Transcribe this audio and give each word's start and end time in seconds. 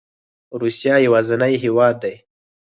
روسیه 0.61 0.95
یوازینی 1.07 1.53
هیواد 1.63 1.95
دی 2.03 2.15